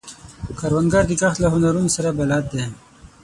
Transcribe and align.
کروندګر 0.59 1.03
د 1.07 1.11
کښت 1.19 1.37
له 1.43 1.47
هنرونو 1.53 1.89
سره 1.95 2.09
بلد 2.19 2.43
دی 2.53 2.63